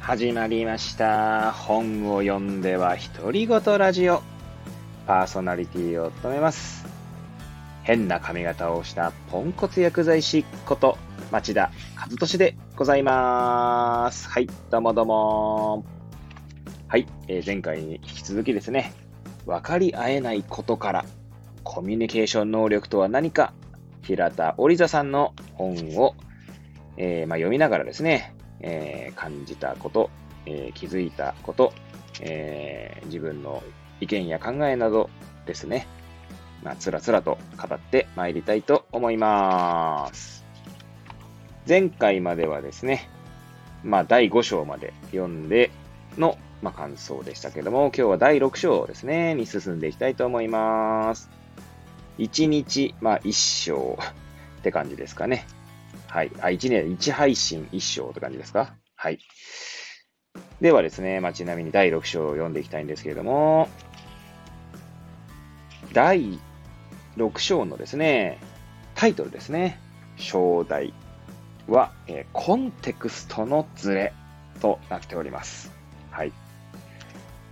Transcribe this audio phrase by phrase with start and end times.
[0.00, 1.52] 始まりました。
[1.52, 4.22] 本を読んでは独り言ラジオ。
[5.06, 6.86] パーソナリティを務めます。
[7.82, 10.96] 変な髪型をしたポンコツ薬剤師こと
[11.30, 14.28] 町田和俊でございます。
[14.30, 15.84] はい、どうもどうも。
[16.88, 18.94] はい、えー前回に引き続きですね、
[19.44, 21.04] 分かり合えないことから
[21.62, 23.52] コミュニケーション能力とは何か、
[24.02, 26.16] 平田織座さんの本を、
[26.96, 30.10] えーまあ、読みながらですね、えー感じたこと、
[30.46, 31.72] えー気づいたこと、
[32.20, 33.62] えー自分の
[34.00, 35.10] 意見や考えなど
[35.46, 35.86] ですね、
[36.62, 40.44] まあ、つらつらと語ってまいりたいと思います。
[41.68, 43.08] 前回まではですね、
[43.84, 45.70] まあ、第5章まで読んで
[46.18, 51.30] の、まあ、感想でしたけども、今日は第6章ですね、に進んでいきたいと思います。
[52.18, 53.32] 1日、まあ、1
[53.64, 53.98] 章
[54.60, 55.46] って感じですかね。
[56.10, 56.30] はい。
[56.40, 58.74] あ、1年、1配信1章って感じですか？
[58.96, 59.18] はい。
[60.60, 63.68] ではですね、まあ、ちなみに第6章を読んでいきたいんですけれども、
[65.92, 66.38] 第
[67.16, 68.38] 6章のですね、
[68.94, 69.80] タイトルですね、
[70.16, 70.92] 章題
[71.66, 74.12] は、えーコンテクストのズレ
[74.60, 75.72] となっております。
[76.10, 76.32] はい。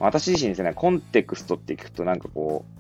[0.00, 2.77] 私自身ですね、コンテクストって聞くとなんかこう、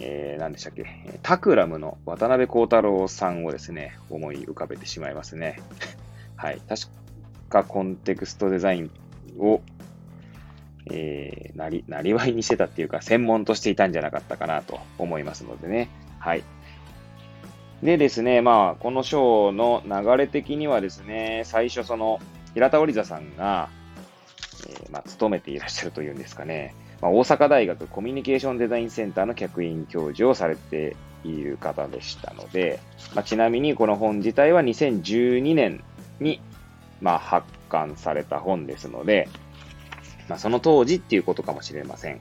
[0.00, 0.86] えー、何でしたっけ、
[1.22, 5.60] タクラムの渡辺幸太郎さんをですね、思い浮かべてしまいますね。
[6.36, 6.60] はい。
[6.68, 6.82] 確
[7.48, 8.90] かコンテクストデザイン
[9.38, 9.60] を、
[10.90, 15.88] えー、なり、なりわいにしてたっていうか、専門としていたんじゃなかったかなと思いますのでね。
[16.18, 16.44] はい。
[17.82, 22.20] でですね、まあ、この章の流れ的にはですね、最初その、
[22.54, 23.68] 平田織座さんが、
[24.68, 32.80] えーまあ、勤めていらっしゃるというんですかね、まあ、大阪大学コミュニケーションデザインセンターの客員教授をされている方でしたので、
[33.14, 35.84] まあ、ちなみにこの本自体は2012年
[36.20, 36.40] に、
[37.00, 39.28] まあ、発刊された本ですので、
[40.28, 42.20] まあ、その当時っていうことかもしれません。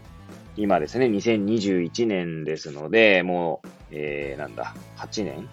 [0.55, 5.47] 今ですね、2021年ですので、もう、えー、なんだ、8年？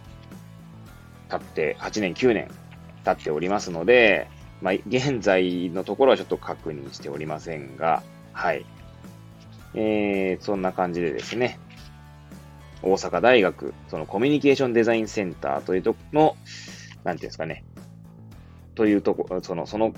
[1.28, 2.48] 経って、8年、9年
[3.04, 4.28] 経っておりますので、
[4.62, 8.02] まあ、現在のところはちょっと確認しておりませんが、
[8.32, 8.64] はい。
[9.74, 11.58] えー、そんな感じでですね、
[12.82, 16.36] 大阪大学、そのコミュニケーションデザインセンターというとこの、
[17.02, 17.64] なんていうんですかね、
[18.74, 19.94] というとこ、その、その、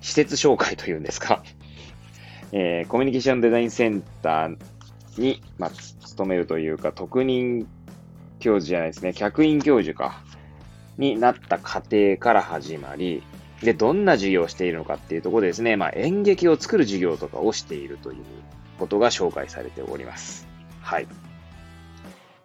[0.00, 1.42] 施設紹介というんですか、
[2.52, 4.58] えーコミュニケーションデザインセンター
[5.18, 7.66] に、まあ、勤めるというか、特任
[8.38, 10.22] 教授じゃないですね、客員教授か、
[10.98, 13.22] になった過程から始まり、
[13.62, 18.18] で、どんな授業をしているのかっていうところでですね、まあ、演劇を作る授業とかをしているという
[18.78, 20.46] ことが紹介されております。
[20.80, 21.08] はい。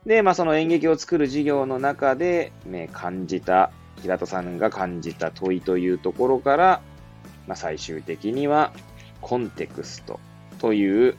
[0.06, 6.82] で、まあ、その演劇を作る授業の中で、ね、感じた、平田さんが感じた問いというところから、
[7.48, 8.72] まあ、最終的には、
[9.22, 10.20] コンテクスト
[10.60, 11.18] という、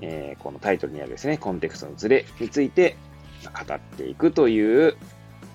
[0.00, 2.96] えーこのタイトルにあるですね、コンテクストのズレについて
[3.44, 4.96] 語っていくという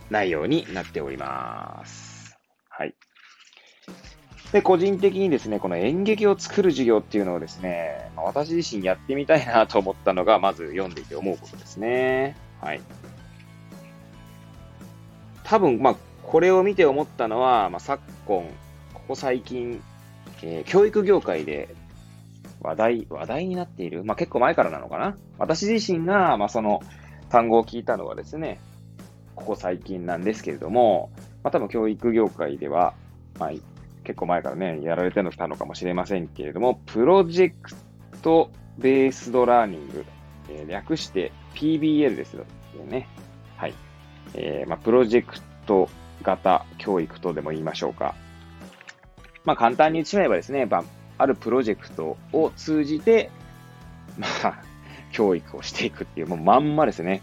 [0.09, 2.09] 内容になっております。
[4.52, 12.36] で、個人的にですね、この演劇を作る授業っていうのをですね、まあ私自身やってみたいなと思ったのが、まず読んでいて思うことですね。
[12.62, 12.82] はい。
[15.44, 18.44] 多分、まあ、これを見て思ったのは、まあ、昨今、
[18.94, 19.82] ここ最近、
[20.44, 21.76] えー教育業界で
[22.62, 25.18] 話題、話題になっている、まあ、結構前からなのかな。
[25.38, 26.81] 私自身が、まあ、その
[27.30, 28.60] 単語を聞いたのはですね、
[29.36, 31.12] ここ最近なんですけれども、
[31.44, 32.94] まあ、多分教育業界では、
[33.40, 33.52] まあ、
[34.09, 37.75] 結構前からね、やられてたのかもしれませんけれども、プロジェク
[38.24, 38.50] ト
[38.80, 40.03] ベースドラーニング、
[40.50, 42.44] えー略して PBL ですよ
[42.88, 43.08] ね。
[43.56, 43.75] はい。
[44.34, 45.90] えーまあ、プロジェクト
[46.24, 48.16] 型教育とでも言いましょうか。
[49.46, 50.84] まあ、簡単に言ってしまえばですね、まあ、
[51.19, 53.30] あるプロジェクトを通じて、
[54.18, 54.64] まあ、
[55.12, 57.22] 教育をしていくっていう、もうまんまですね。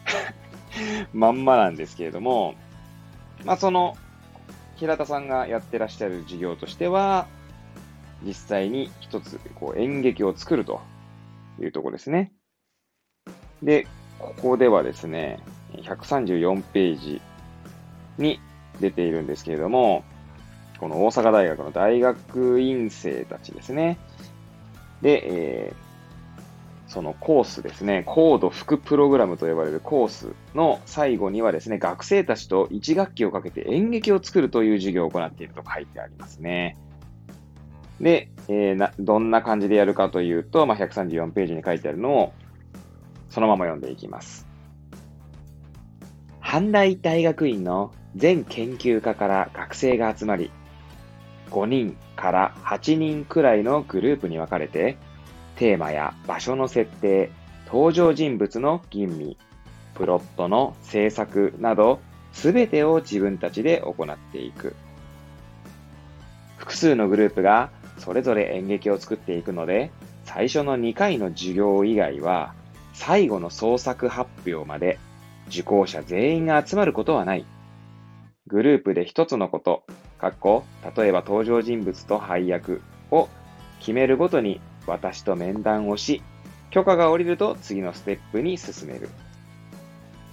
[1.12, 2.54] まんまなんですけれども、
[3.44, 3.96] まあ、その、
[4.76, 7.26] 平田さんがやってらっしゃる事業としては、
[8.24, 10.80] 実際に一つ、こう、演劇を作ると
[11.60, 12.32] いうところですね。
[13.62, 13.86] で、
[14.18, 15.40] ここではですね、
[15.74, 17.20] 134ページ
[18.18, 18.40] に
[18.80, 20.04] 出ているんですけれども、
[20.78, 23.98] この大阪大学の大学院生たちですね。
[25.02, 25.85] で、えー
[26.86, 36.78] そのコースですね、高度副プログラムと呼ばれるコースの最後にはですね、学生たちと1学期をかけて演劇を作るという授業を行っていると書いてありますね。
[38.00, 42.32] で、えーなどんな感じでやるかというと、まあ、134ページに書いてあるのを
[43.30, 44.46] そのまま読んでいきます。
[46.40, 50.52] 阪大大学院の全研究科から学生が集まり、
[51.50, 54.96] 5人から8人くらいのグループに分かれて、
[55.56, 57.30] テーマや場所の設定、
[57.66, 59.36] 登場人物の吟味、
[59.94, 62.00] プロットの制作など、
[62.32, 64.76] すべてを自分たちで行っていく。
[66.58, 69.90] 複数のグループがそれぞれ演劇を作っていくので、
[70.24, 72.54] 最初の2回の授業以外は、
[72.92, 74.98] 最後の創作発表まで
[75.48, 77.46] 受講者全員が集まることはない。
[78.46, 79.84] グループで一つのこと、
[80.18, 80.64] かっこ、
[80.96, 83.28] 例えば登場人物と配役を
[83.80, 86.22] 決めるごとに私と面談をし、
[86.70, 89.08] 許可が下りると次のステップに進める。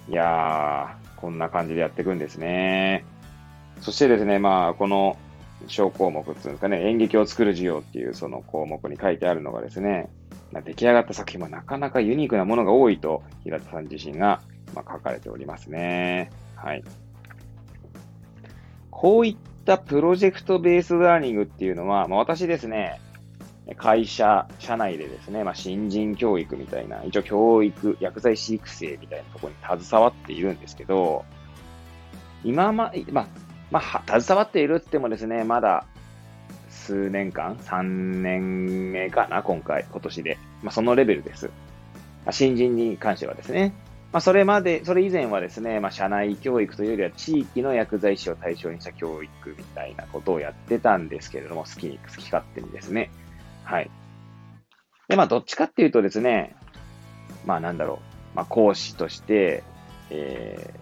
[0.08, 3.04] いやー、こんな感じでやっていくんですね。
[3.80, 5.16] そしてですね、まあ、この
[5.66, 10.10] 小項目っていうんですかね、演劇を作る授業っていうその項目に書いてあるのがですね、
[10.64, 14.42] 出来上がった作品もなかなかユニークなものが多いと、平田さん自身が、
[14.74, 16.30] ま書かれておりますね。
[16.56, 16.84] はい。
[18.90, 23.00] こういったプロジェクトベースラーニングっていうのは、まあ、私ですね、
[23.76, 31.24] 会社、社内でですね、まあ、新人教育みたいな、一応教育、薬剤師育成みたいなところに携わっているんですけど、
[32.44, 33.26] 今ま、まあ、
[33.70, 35.86] まあ、携わっているってもですね、まだ
[36.68, 40.38] 数年間、3年目かな、今回、今年で。
[40.62, 41.46] まあ、そのレベルです。
[41.46, 43.72] まあ、新人に関してはですね。
[44.12, 53.10] まあ、それまで、それ以前はですね、まあ、社内教育というよりは地域の薬剤師を対象にした教育みたいなことをやってたんですけれども、好きに、好き勝手にですね。
[53.64, 53.90] はい。
[55.08, 56.56] で、まあ、どっちかっていうとですね、
[57.44, 58.36] まあ、なんだろう。
[58.36, 59.62] まあ、講師として、
[60.10, 60.74] え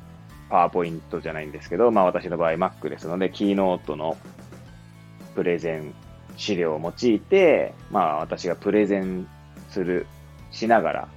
[0.49, 4.17] ー、パワーポイントじゃないんですけど、まあ、私の場合 Mac ですので、キーノートの
[5.35, 5.95] プレゼン
[6.37, 9.27] 資料を用いて、まあ私がプレゼン
[9.71, 10.07] する、
[10.51, 11.09] しながら、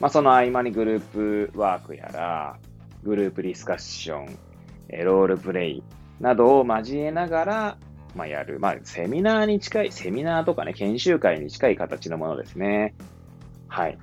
[0.00, 2.58] まあその合間にグループワークやら、
[3.02, 4.38] グループディスカッション、
[5.04, 5.82] ロールプレイ
[6.20, 7.76] などを交えながら、
[8.14, 8.58] まあやる。
[8.58, 12.94] まあセミナーに近い、セミナーとかね、研修会に近い形のものですね。
[13.68, 13.98] はい。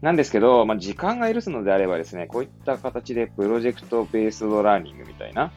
[0.00, 5.52] なんですけど、まあ時間が許すのであればですね、こういった形でプロジェクトベースドラーニングみたいな、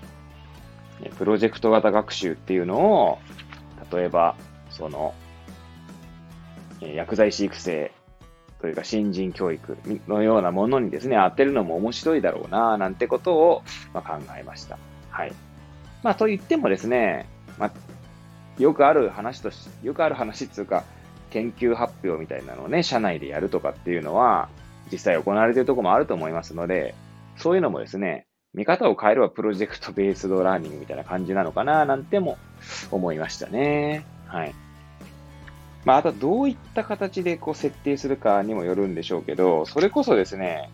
[1.18, 3.20] プロジェクト型学習っていうのを、
[3.92, 4.36] 例えば、
[4.70, 5.14] その、
[6.82, 7.92] 薬剤師育成
[8.62, 9.78] というか新人教育
[10.08, 14.78] のようなものにですね、当てるのも面白いだろうな、なんてことを、ま考えました。
[15.10, 15.34] はい。
[16.04, 17.72] まあ、と言ってもですね、まあ、
[18.62, 20.84] よくある話とし、よくある話っていうか、
[21.30, 24.50] 研究発表みたいなのをね、社内でやるとかっていうのは、
[24.92, 26.96] 実際行われているとこもあると思いますので、
[27.36, 32.38] そういうのもですね、見方を変えればプロジェクトベースドラーニングみたいな感じなのかななんても
[32.90, 34.06] 思いましたね。
[34.26, 34.56] はい。
[35.86, 40.70] まあ、あとどういった形でこう設定するかにもよるんでしょうけど、それこそですね、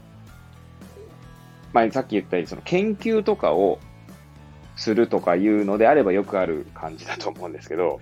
[1.73, 3.79] まあ、さっき言ったようにその研究とかを
[4.75, 7.99] するとかいうのであればよくある感じだと思うんですけど、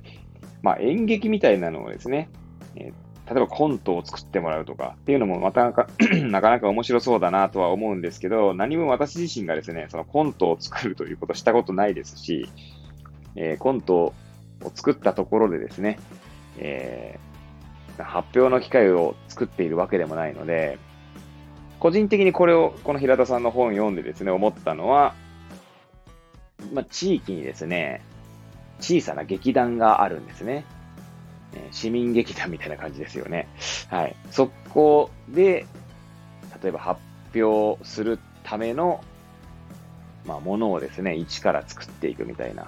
[0.62, 2.30] まあ、演劇みたいなのをですね、
[2.76, 2.92] え
[3.32, 5.88] 例えばコントを作ってもらうとかっていうのもまたなか
[6.28, 12.50] なかなか面白そうだなとは思うんですけど、何も私自身がですね、そのコントを作るということをしたことないですし、
[13.38, 14.14] えー、コントを
[14.76, 15.98] 作ったところでですね、
[16.58, 20.78] えー、発表の機会を作っているわけでもないので、
[21.80, 25.16] 個人的にこれを、この平田さんの本を読んでですね、思ったのは、
[26.74, 28.02] まあ、地域にですね、
[28.80, 30.66] 小さな劇団があるんですね。
[31.72, 33.48] 市民劇団みたいな感じですよね。
[33.90, 34.16] はい。
[34.32, 35.66] そこで、
[36.64, 37.02] 例えば発
[37.36, 39.04] 表するための、
[40.26, 42.64] まあ、ものをですね、一から作っていくみたいな。
[42.64, 42.66] っ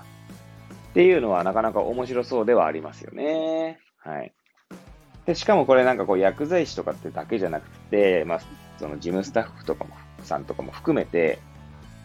[0.94, 3.80] ていうのはなかなか面白そうではありますよね。
[4.00, 4.34] はい。
[5.26, 8.42] で、しかもこれなんかこう薬剤師とかってだけじゃなくて、まあ、
[8.78, 11.40] その事務スタッフとかも、さんとかも含めて、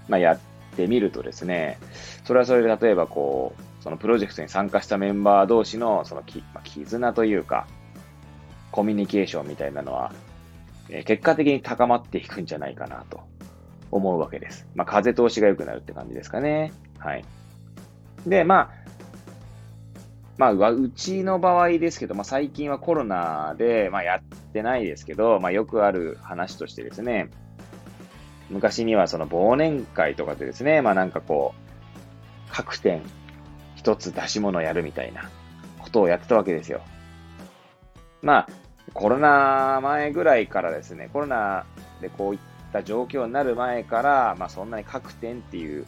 [0.08, 0.38] まあ、やっ
[0.78, 1.78] てみるとですね、
[2.24, 7.66] それはそれで例えばこう、そのプロジェクトに参加したメンバー同士のそのき、まあ、絆というか、
[8.70, 10.12] コミュニケーションみたいなのは、
[10.88, 13.20] えー、結果的に高まっていくんじゃないかなと
[13.90, 14.68] 思うわけです。
[14.76, 16.72] まあ、風通しが良くなるって感じですかね。
[16.98, 17.24] はい。
[18.26, 18.70] で、まあ、
[20.36, 27.30] まあ、うちの場合ですけど、まあ、最近はコロナで、まあ、やってないですけど、まあ、よくある話としてですね、
[28.50, 33.02] 昔にはその忘年会とかでですね、まあなんかこう、各店
[33.76, 35.30] 一つ出し物やるみたいな
[35.78, 36.80] ことをやってたわけですよ。
[38.22, 38.48] まあ、
[38.94, 41.66] コロナ前ぐらいからですね、コロナ
[42.00, 42.40] でこういっ
[42.72, 45.86] た状況になる前から、まあそんなに各店っていう、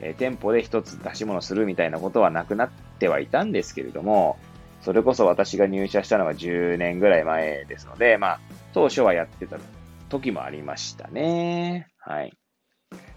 [0.00, 4.38] えー、店舗で一つ出し物するみたいなことはなくなってはいたんですけれども、
[4.82, 8.40] それこそ私が入社したのが10年ぐらい前ですので、まあ、
[8.74, 9.56] 当初はやってた
[10.12, 11.88] 時もありましたね。
[11.98, 12.32] はい。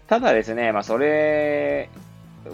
[0.06, 1.90] ただですね、まあ、それ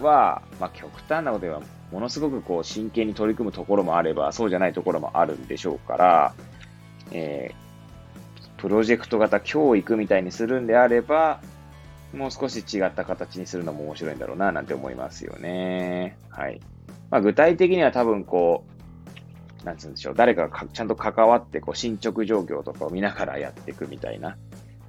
[0.01, 6.33] は、まあ、極端なことではものすごくこう真剣に取り組むところもあれば、そうじゃないところもあるんでしょうから、
[7.11, 11.39] えー、プロジェクト型教育みたいにするんであれば、
[12.13, 16.17] もう少し違った形にするのも面白いんだろうな、なんて思いますよね。
[16.29, 16.59] はい。
[17.11, 18.72] まあ、具体的には多分こう、
[19.63, 24.37] なんつうんでしょう、誰かがちゃんと関わって、こう、進捗状況とかを見ながらやっていくみたいな。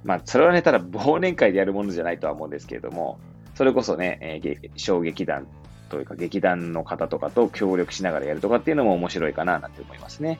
[0.03, 3.19] まあ、それはね、ただ忘年会でやるものじゃないとは思うんですけれども、
[3.55, 5.47] それこそね、えー、小劇団
[5.89, 10.39] というか劇団の方とかと協力しながらやるとかっていうのも面白いかななんて思いますね。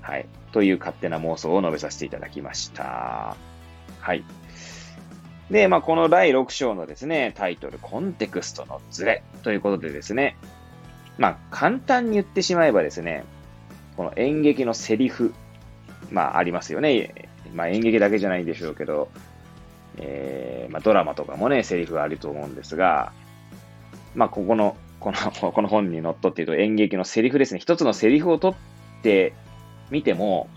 [0.00, 0.26] はい。
[0.52, 3.36] という勝手な妄想を述べさせていただきました。
[4.00, 4.24] はい。
[5.50, 10.36] で、まあ、この第6章のですね、タイトル、コンテクストのズレということでですね、
[11.18, 13.24] まあ、簡単に言ってしまえばですね、
[13.96, 15.34] この演劇のセリフ、
[16.10, 17.28] まあ、ありますよね。
[17.54, 19.10] まあ、演劇だけじゃないんでしょうけど、
[19.98, 23.12] えー、まあ、ドラマとかもね、セリフあると思うんですが、
[24.14, 27.60] まあ、ここの、この、この本にのっとっていると演劇のセリフですね。
[27.60, 29.34] 一つのセリフを取って
[29.90, 30.48] みても、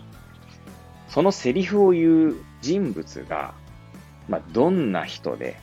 [1.08, 3.54] そのセリフを言う人物が、
[4.28, 5.56] まあ、どんな人で、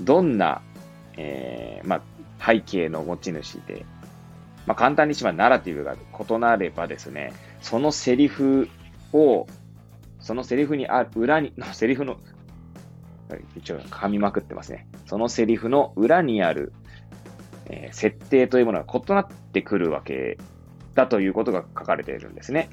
[0.00, 0.62] どんな、
[1.16, 2.02] えー、まあ、
[2.44, 3.84] 背景の持ち主で、
[4.70, 8.68] まあ、簡単にしまナラティブが異なればですね、そのセリフ
[9.12, 9.48] を、
[10.20, 12.18] そのセリフにある、裏に、の セリフの、
[13.56, 14.86] 一応噛みまくってますね。
[15.06, 16.72] そのセリフの裏にある、
[17.66, 20.38] えー、設定というものが異なってくるわけ
[20.94, 22.70] だということが書かれているんですね。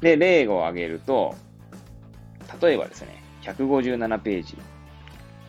[0.00, 1.34] で、例を挙げると、
[2.62, 4.56] 例えばですね、157ページ、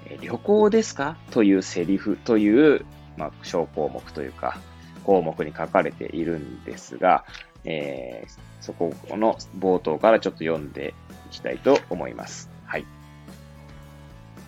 [0.08, 1.18] え旅行ですか？
[1.30, 2.84] というセリフという、
[3.16, 4.60] まあ、小項目というか、
[5.08, 7.24] 項目に書かれているんですが、
[7.64, 10.94] えー、そこの冒頭からちょっと読んで
[11.28, 12.50] いきたいと思います。
[12.66, 12.86] はい。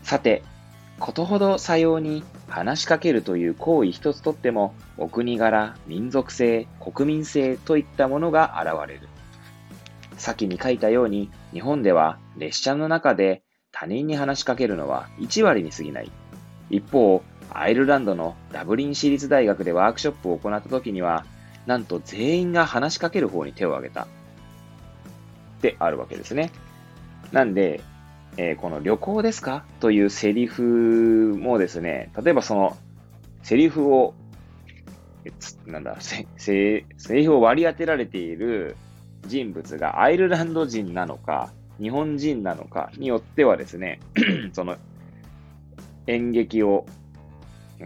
[0.03, 0.43] さて、
[0.99, 9.07] ことほどさように話しかけるという行為一つとっても、お国柄、民族性、国民性といったものが現れる。
[10.17, 16.11] 先に書いたように、日本では列車の中で他人に話しかけるのは1割に過ぎない。
[16.69, 17.23] 一方、
[17.53, 21.25] アイルランドのダブリン市立大学でワークショップを行った時には、
[21.65, 24.03] なんと全員が話しかける方に手を挙げた。
[24.03, 24.08] っ
[25.62, 26.51] てあるわけですね。
[27.32, 27.82] なんで、
[28.38, 29.65] えー、この旅行ですか？
[29.79, 32.77] というセリフもですね、例えばその
[33.44, 34.13] セリフを、
[35.65, 38.77] なんだ、セセリフを割り当てられている
[39.27, 41.51] 人物がアイルランド人なのか、
[41.82, 44.00] 日本人なのかによってはですね、
[44.53, 44.77] その
[46.08, 46.86] 演劇を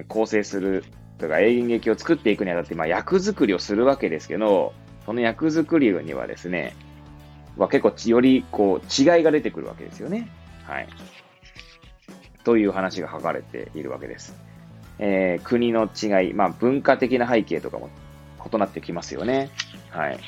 [0.08, 0.84] 構成する
[1.18, 4.74] とか演劇を作っていくにあたって、まあ、役作りをするわけですけど、
[5.06, 6.76] その役作りにはですね、
[7.58, 10.30] は結構よりこう違いが出てくるわけですよね。
[10.64, 10.88] はい。
[12.44, 14.36] という話が書かれているわけです。
[15.00, 17.90] えー、国の違い、まあ文化的な背景とかも
[18.52, 19.50] 異なってきますよね。
[19.90, 20.20] はい。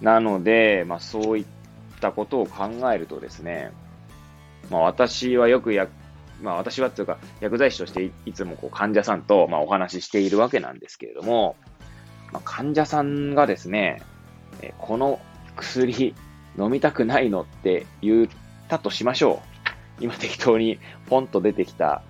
[0.00, 1.44] なので、まあそういっ
[2.00, 3.72] たことを考えるとですね、
[4.70, 5.88] まあ私はよくや、
[6.42, 11.56] まあ私はというか薬剤師としていつもこう患者さんとまあお話ししているわけなんですけれども、
[12.32, 14.02] まあ、患者さんがですね、
[14.62, 15.20] えこの
[15.56, 16.14] 薬
[16.58, 18.28] 飲みたくないのって言っ
[18.68, 19.42] たとしましょ
[20.00, 20.04] う。
[20.04, 20.78] 今適当に
[21.08, 22.02] ポンと出てきた、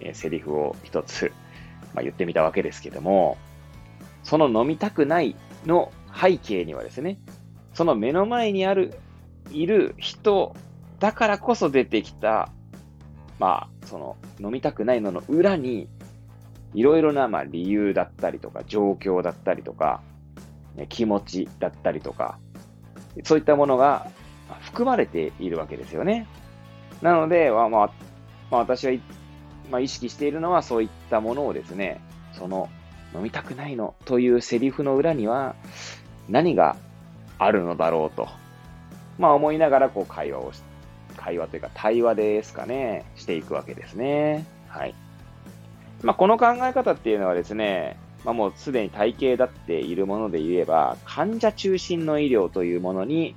[0.00, 1.32] えセリフを一つ、
[1.94, 3.38] まあ、言ってみたわけですけれども、
[4.22, 7.18] その飲みたくないの背景にはですね、
[7.74, 8.94] その目の前にある、
[9.50, 10.56] いる人
[10.98, 12.50] だからこそ出てきた、
[13.38, 15.88] まあ、その飲みたくないのの裏に、
[16.74, 20.02] いろいろな、まあ、理由だったりとか、状況だったりとか、
[20.88, 22.38] 気持ちだったりとか、
[23.24, 24.08] そういったものが
[24.60, 26.26] 含まれているわけですよね。
[27.00, 27.84] なので、まあま
[28.50, 28.92] あ、私は、
[29.70, 32.00] まあ、意識しているのはそういったものをですね、
[32.32, 32.68] その
[33.14, 35.56] 飲みたくないのというセリフの裏には
[36.28, 36.76] 何が
[37.38, 38.28] あるのだろうと、
[39.18, 40.62] まあ思いながらこう会話をし、
[41.16, 44.46] 会話というか対話ですかね、していくわけですね。
[44.68, 44.94] はい。
[46.02, 53.36] まあこの考え方っていうのはですね、まあ、もうすでに体系立っているもので言えば、患者中心の医療というものに、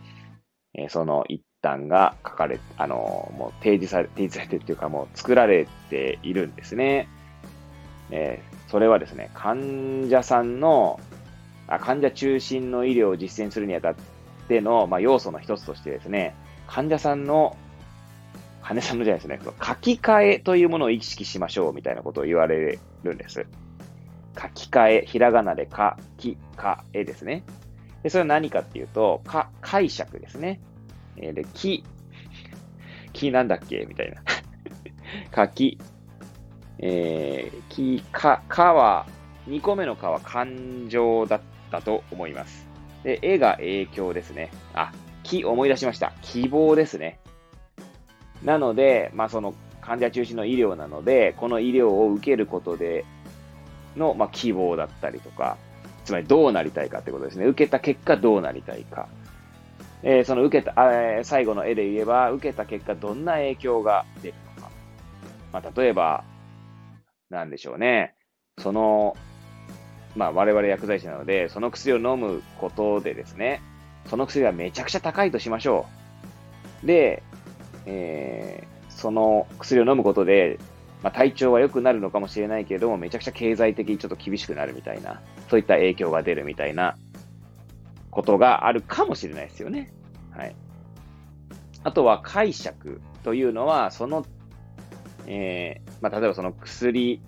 [0.73, 7.07] えー、その一端が書かれ、あの、もう提示され、提示されてるっていうかもう作られているんですね。
[8.11, 10.99] えー、それはですね、患者さんの、
[11.67, 13.95] あ患者中心の医療を実践するにあたっ
[14.47, 16.33] ての、まあ、要素の一つとしてですね、
[16.65, 17.55] 患者さんの、
[18.61, 23.45] 患者さんのじゃないですね、書き換えというものを意識しましょうみたいなことを言われるんです。
[24.39, 27.43] 書き換え、ひらがなで書き換えですね。
[28.03, 30.61] で、それは何かっていうと、か、解釈ですね。
[31.17, 31.83] えー、で、き、
[33.13, 34.21] きなんだっけみたいな。
[35.35, 35.77] 書き、
[36.79, 39.05] えー、き、か、かは
[39.47, 42.67] 2個目のかは感情だったと思います。
[43.03, 44.51] で、絵が影響ですね。
[44.73, 44.91] あ、
[45.23, 46.13] き、思い出しました。
[46.21, 47.19] 希望ですね。
[48.43, 53.05] なので、まあ、その患者中心の医療なので、この医療を受けることで
[53.95, 55.57] の、まあ、希望だったりとか、
[56.05, 57.45] つまりどうなりたいかってことですね。
[57.45, 59.07] 受けた結果どうなりたいか。
[60.01, 64.71] えー、その受けた、えー、最後の絵で言えば、受けた結果どんな影響が出るのか。
[65.51, 66.23] まあ、例えば、
[67.29, 68.15] なんでしょうね。
[68.57, 69.15] その、
[70.15, 73.61] まあ、我々薬剤師なので、その薬を飲むことでですね、
[74.07, 75.85] その薬がめちゃくちゃ高いとしましょ
[76.83, 76.87] う。
[76.87, 77.23] で、
[77.91, 80.59] えー、その薬を飲むことで、
[81.01, 86.97] まあ、体調は良くなるのかもしれないけれども、めちゃくちゃ経済的にちょっと厳しくなるみたいな、そういった影響が出るみたいな
[88.11, 89.91] ことがあるかもしれないですよね。
[90.31, 90.55] はい。
[91.83, 94.25] あとは解釈というのは、その、
[95.25, 97.21] えー、まあ、例えばその薬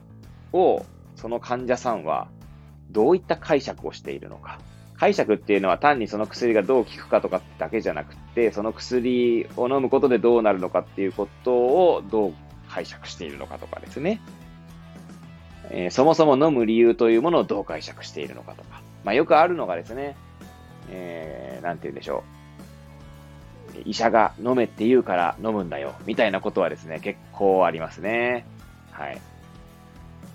[0.54, 2.28] を、その患者さんは
[2.92, 4.60] どういった解釈をしているのか。
[4.98, 8.16] 解釈っていうのは単にその薬がどう効くかとかだけじゃなく、
[8.52, 12.34] その薬を飲むことでどうなるのかっていうことをどう
[12.70, 14.22] 解釈しているのかとかですね。
[15.70, 18.82] えー、そもそも飲む理由というものをどう解釈しているのかとか。
[19.04, 20.16] まあよくあるのがですね、
[20.90, 22.42] えー、て言うんでしょう。
[23.86, 28.46] 医者が飲めって言うから飲むんだよ、みたいなことはですね、結構ありますね。
[28.92, 29.22] はい。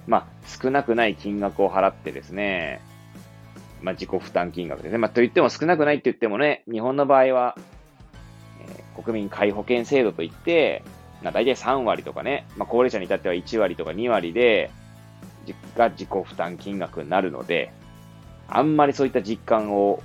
[0.06, 2.80] まあ、少なくない金額を払ってですね、
[3.82, 4.98] まあ、自己負担金額ですね。
[4.98, 7.56] まあ、と言っても少なくないって言ってもね、日本の場合は、
[9.02, 10.82] 国民皆保険制度といって、
[11.22, 14.70] まあ、大体3割とかね、まあ、高齢者に至っては1割とか2割で、
[15.76, 17.72] が自己負担金額になるので、
[18.48, 20.02] あんまりそういった実感を、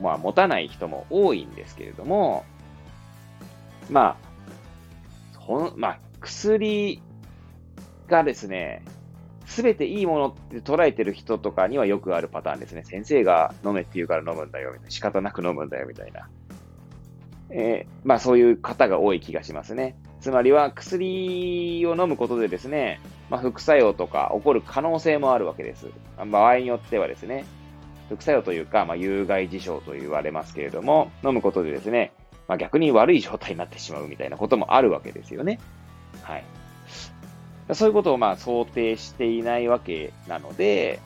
[0.00, 2.44] まあ、持たない人も多いんですけれども、
[3.90, 4.16] ま
[5.34, 7.02] あ、ほん、まあ、薬
[8.08, 8.84] がですね、
[9.46, 12.84] すべていいものって捉えてる人とかにはよくあるパターンですね。
[12.84, 14.90] 先生が飲めって言うから飲むんだよ、みたいな。
[14.90, 16.28] 仕方なく飲むんだよ、みたいな。
[17.52, 19.96] えー、まあそういう方が多い気がしますね。
[20.20, 25.86] つまりは薬を飲むことでですね、まあ、副作用とか起こる可能性もあるわけです。
[26.30, 27.44] 場合によってはですね、
[28.08, 32.12] 副作用というか、まあ、有害事象と言われますけれども、飲むことでですね、
[32.46, 35.58] まあ、逆に悪い状態になってしまうみたいなこともあるわけですよね。
[36.22, 36.44] はい。
[37.72, 41.00] そういうことをまあ想定していないわけなので、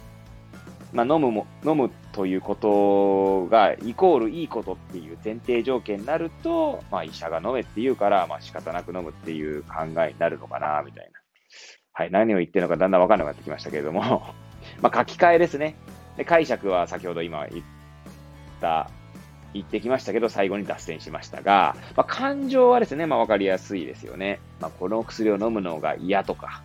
[0.93, 11.11] まあ、飲むも、飲むということがイコールいいことっていう前提条件になると、まあ、医者が飲めって言うから、まあ、仕方なく飲むっていう考えになるのかな、みたいな。
[11.93, 14.35] はい、何を言ってるのかだんだんわかんなくなってきましたけれども
[14.81, 15.77] ま、書き換えですね。
[16.17, 17.65] で、解釈は先ほど今言っ
[18.63, 18.91] た
[19.53, 24.41] 言ってきましたけど、最後に脱線しましたが、まあ、感情はですね、まあ、わかりやすいですよね。
[24.59, 26.63] まあ、この薬を飲むのが嫌とか、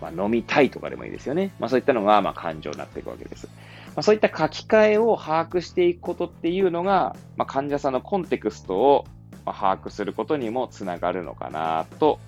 [0.00, 1.52] まあ、飲みたいとかでもいいですよね。
[1.58, 3.50] まあ、そういったのが、ま、感情になっていくわけです。
[3.98, 9.04] まあ、そういった書き換えを把握していくことっていうのが、まあ、患者さんのコンテクストを
[9.44, 12.20] ま把握することにもつながるのかなと、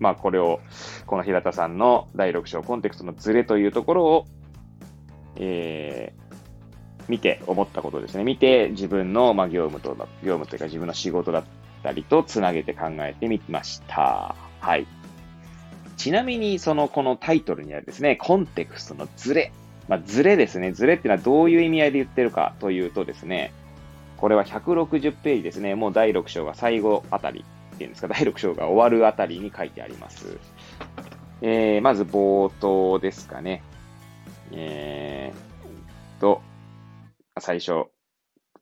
[0.00, 0.58] まあ、これを、
[1.06, 4.26] この平田さんの第6章コンテクストのズレというところを、
[5.36, 8.24] えー、見て思ったことですね。
[8.24, 9.90] 見て自分の、ま、業務と、
[10.24, 11.44] 業務というか自分の仕事だっ
[11.84, 14.34] たりとつなげて考えてみました。
[14.58, 14.88] はい。
[15.96, 19.52] ちなみに、その、このタイトルにあるですね、コンテクストのズレ。
[19.88, 20.72] まあ、ズレですね。
[20.72, 23.52] ズレっていうのはどういう意味合いで言ってるかというとですね、
[24.16, 25.74] これは160ページですね。
[25.74, 27.44] もう第6章が最後あたり
[27.74, 30.38] っていうんですか、第6章が終わるあたりに書いてあります。
[31.42, 33.62] えー、まず冒頭ですかね。
[34.52, 36.40] えー、と、
[37.38, 37.86] 最初、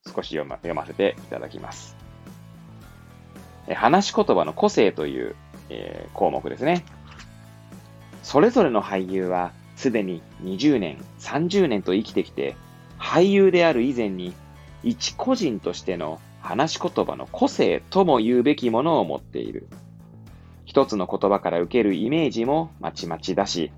[0.04, 1.96] 少し読ま読ませていただきます。
[3.72, 5.36] 話し言葉の個性という、
[5.68, 6.84] えー、項目ですね。
[8.22, 12.54] それぞれの俳優はすでに20年、30年と生きてきて、
[13.00, 14.32] 俳優である以前に、
[14.84, 19.66] 一個人としての話し言葉の個性とも言うべきものを持っている。
[20.64, 23.72] 一つの言葉から受けるイメージもまちまちだし、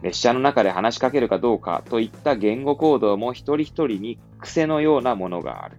[0.00, 5.76] 列車の中で話しかけるかどうかといった言語行動も一人一人に癖のようなものがある。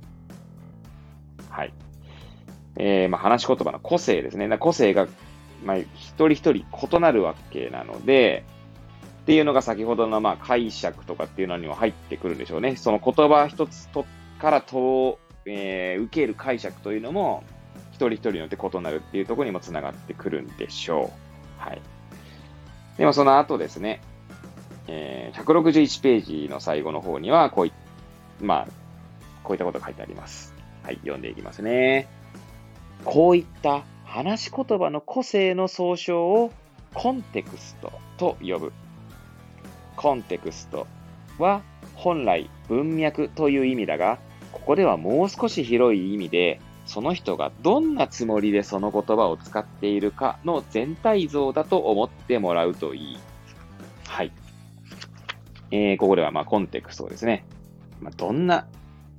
[1.50, 1.74] はい。
[2.78, 4.48] えー、まあ、話し言葉の個性ですね。
[4.60, 5.08] 個性が、
[5.66, 8.46] まあ、一人一人異なるわけなので、
[9.30, 12.76] っていうのが先ほどのまあ解釈とかっていうのにも入ってくるんでしょうね。
[12.78, 14.08] その言葉一つと
[14.40, 17.44] からと、えー、受ける解釈というのも、
[17.92, 21.12] 一人一人によって異なるっていうところにもつながってくるんでしょ
[21.60, 21.62] う。
[21.62, 21.82] はい。
[22.98, 24.02] でもその後ですね、
[24.88, 27.74] えー、161ページの最後の方には、こうい、
[28.42, 28.68] まあ、
[29.44, 30.56] こういったことが書いてあります。
[30.82, 32.08] はい、読んでいきますね。
[33.06, 36.52] こういった話し言葉の個性の総称を
[36.96, 38.74] コンテクストと呼ぶ。
[40.00, 40.88] コンテクスト
[41.40, 41.62] は
[41.94, 44.18] 本来文脈という意味だが、
[44.54, 53.20] ここではもう少し広い意味で、その人がどんなつもりでその言葉を使っているかの全体像だと思ってもらうといい。
[54.08, 54.32] はい。
[55.72, 57.46] えー、ここではまコンテクストですね。
[58.00, 58.68] まあ、どんな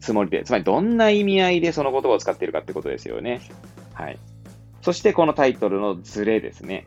[0.00, 3.42] つもりで、つまりどんな意味合いでその言葉を使っているかってことですよね。
[3.92, 4.18] はい。
[4.80, 6.86] そしてこのタイトルのズレですね。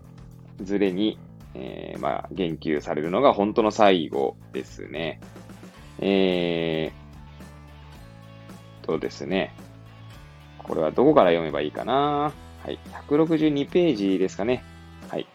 [0.64, 1.20] ズレに、
[1.56, 5.20] えー、まあ、言及されるのが本当の最後ですね。
[6.00, 9.56] えー、とですね。
[10.58, 12.80] これはどこから読めばいいかなはい。
[13.10, 14.64] 162ページですかね。
[15.10, 15.28] はい。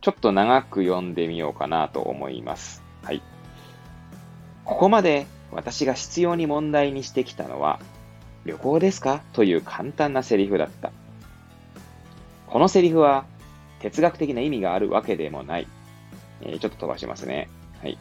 [0.00, 2.82] ちょっと長く読んでみようかなと思います。
[3.02, 3.22] はい。
[4.64, 7.80] ここまで私が必要に問題にしてきたのは、
[8.44, 9.22] 旅行ですか？
[9.32, 10.92] という簡単なセリフだった。
[12.46, 13.24] このセリフは
[13.90, 15.68] 哲学的な意味があるわけでもない。
[16.40, 17.48] えー、ちょっと飛ばしますね。
[17.80, 17.96] はい。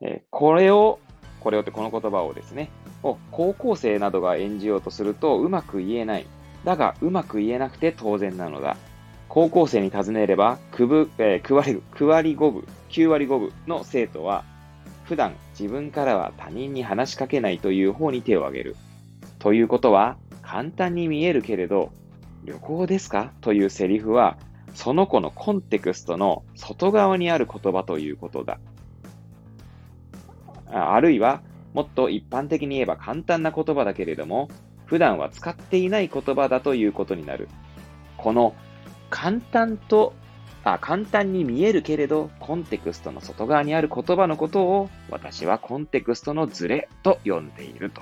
[0.00, 1.00] えー、これを、
[1.40, 2.70] これをってこの言葉をですね、
[3.02, 6.26] を高校生などが演じようとするとうまく言えない。
[6.64, 8.76] だがうまく言えなくて当然なのだ。
[9.28, 14.44] 高校生に尋ねれば、くぶ、えー、9割、9割5分、9割5分の生徒は、
[15.04, 18.76] 普段自分からは他人に話しかけないという方に手を挙げる。
[19.38, 21.90] ということは、簡単に見えるけれど、
[22.48, 23.32] 旅行ですか？
[23.42, 24.38] というセリフは、
[24.74, 28.58] その子のコンテクストの外側にある言葉ということだ。
[30.70, 31.42] あるいは、
[31.74, 34.48] もっと一般的に言えば簡単な言葉だけれども、
[34.86, 37.48] 普段は使っていない言葉だということになる。
[38.16, 38.54] この
[39.10, 40.14] 簡単と、
[40.64, 48.00] あ簡単に見えるけれど、コンテクストの外側にある言葉のことを、私はコンテクストのズレと呼んでいると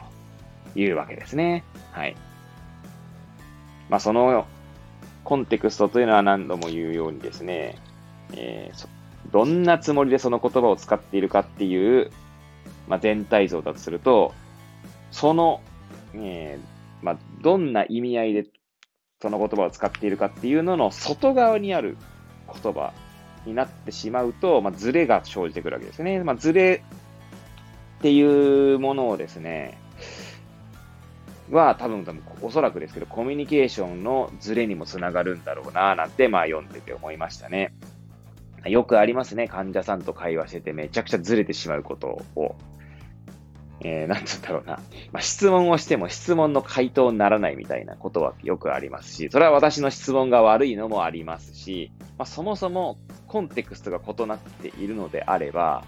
[0.76, 1.64] いうわけですね。
[1.90, 2.16] はい。
[3.88, 4.46] まあ、その
[5.24, 7.76] コンテクストというのは何度も言うようにですね、
[8.32, 8.88] えー、
[9.32, 12.10] どんなつもりでその言葉を使っているかっていう、
[12.88, 14.34] まあ、全体像だとすると、
[15.10, 15.60] その、
[16.14, 18.46] えー、まあ、どんな意味合いで
[19.20, 21.96] その言葉を使っているかっていうのの外側にある
[22.62, 22.92] 言葉
[23.46, 26.22] になってしまうと、まあ、ズレが生じてくるわけですね。
[26.22, 26.82] まあ、ズレ
[27.98, 29.78] っていうものをですね、
[31.50, 37.74] は多分多分おそらくですけど、コミュニケーションのズレにもつながるんだろうななんて、まあ読んでて思いましたね。
[38.64, 39.48] よくありますね。
[39.48, 42.56] 患者さんと会話しててめちゃくちゃずれてしまうことを。
[43.80, 44.80] えー、なんつうんだろうな。
[45.12, 55.84] まあ、質問をしても質問の回答にならないみたいなことはよくありますし、それは私の質問が悪いのもありますし、まあ、そもそもコンテクストが異なっているのであれば、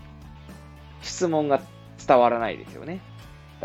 [1.00, 1.60] 質問が
[2.06, 3.00] 伝わらないですよね。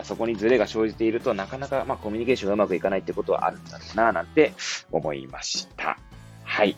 [0.03, 4.53] そこにズレが生じていると、なかなか、まあ、コミュニケーションがうまくいかないってことはあるんだろうな、なんて
[4.91, 5.97] 思いました。
[6.43, 6.75] はい。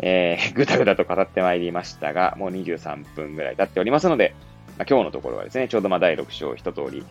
[0.00, 4.34] えー、 ぐだぐだと語ってまいりましたが、もう23分ぐらい経っておりますので、
[4.78, 7.04] まあ、今日のところはですね、ちょうどまあ第6章一通り、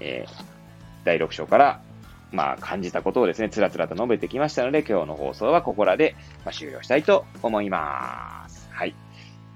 [0.00, 0.44] えー、
[1.04, 1.80] 第6章から、
[2.30, 8.68] まあ、感じたことをですね、つらつらと述べてきましたので、今日の放送はここらで、まあ、終了したいと思います。
[8.70, 8.94] はい。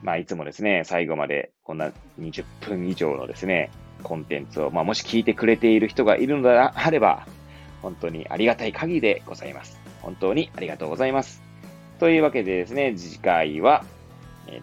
[0.02, 3.70] まあ、いつもですね、最後までこんな20分以上のですね、
[4.02, 7.26] コンテンツを、まあ、もし聞いてくれている人がいるのであれば、
[7.82, 9.80] 本当にありがたい限りでございます。
[10.02, 11.42] 本当にありがとうございます。
[11.98, 13.84] というわけでですね、次回は、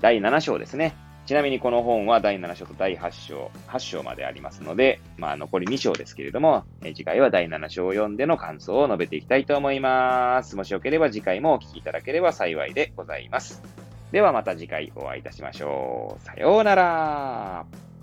[0.02, 0.96] 第7章ですね。
[1.26, 10.56] ちなみにこの本は第7章と第8章、8章までありますので、まあ残り2章ですけれども、え次回は第7章を読んでの感想を述べていきたいと思います。
[10.56, 13.64] もしよければ次回もお聴きいただければ幸いでございます。
[14.12, 16.24] ではまた次回お会いいたしましょう。
[16.24, 17.95] さようなら。